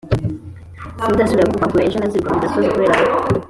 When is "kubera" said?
2.73-2.93